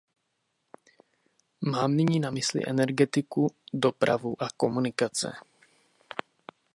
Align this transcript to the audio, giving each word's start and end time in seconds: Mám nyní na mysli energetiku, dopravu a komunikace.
Mám 1.61 1.95
nyní 1.95 2.19
na 2.19 2.31
mysli 2.31 2.61
energetiku, 2.67 3.47
dopravu 3.73 4.43
a 4.43 4.47
komunikace. 4.57 5.33